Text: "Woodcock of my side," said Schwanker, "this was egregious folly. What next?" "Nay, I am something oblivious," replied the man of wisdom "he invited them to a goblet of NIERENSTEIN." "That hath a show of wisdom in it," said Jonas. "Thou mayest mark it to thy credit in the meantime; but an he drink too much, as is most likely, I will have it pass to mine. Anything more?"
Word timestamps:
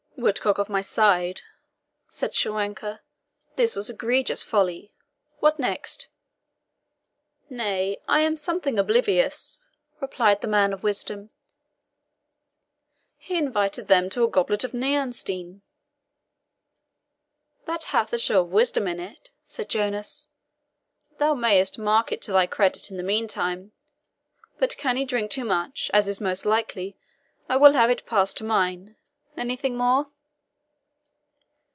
"Woodcock 0.17 0.59
of 0.59 0.69
my 0.69 0.81
side," 0.81 1.41
said 2.07 2.35
Schwanker, 2.35 2.99
"this 3.55 3.75
was 3.75 3.89
egregious 3.89 4.43
folly. 4.43 4.93
What 5.39 5.57
next?" 5.57 6.09
"Nay, 7.49 7.97
I 8.07 8.19
am 8.19 8.35
something 8.35 8.77
oblivious," 8.77 9.61
replied 9.99 10.41
the 10.41 10.47
man 10.47 10.73
of 10.73 10.83
wisdom 10.83 11.31
"he 13.17 13.35
invited 13.35 13.87
them 13.87 14.11
to 14.11 14.23
a 14.23 14.27
goblet 14.27 14.63
of 14.63 14.73
NIERENSTEIN." 14.75 15.61
"That 17.65 17.85
hath 17.85 18.13
a 18.13 18.19
show 18.19 18.41
of 18.41 18.51
wisdom 18.51 18.87
in 18.87 18.99
it," 18.99 19.31
said 19.43 19.69
Jonas. 19.69 20.27
"Thou 21.17 21.33
mayest 21.33 21.79
mark 21.79 22.11
it 22.11 22.21
to 22.23 22.31
thy 22.31 22.45
credit 22.45 22.91
in 22.91 22.97
the 22.97 23.01
meantime; 23.01 23.71
but 24.59 24.75
an 24.85 24.97
he 24.97 25.03
drink 25.03 25.31
too 25.31 25.45
much, 25.45 25.89
as 25.95 26.07
is 26.07 26.21
most 26.21 26.45
likely, 26.45 26.95
I 27.49 27.57
will 27.57 27.73
have 27.73 27.89
it 27.89 28.05
pass 28.05 28.35
to 28.35 28.43
mine. 28.43 28.97
Anything 29.37 29.77
more?" 29.77 30.11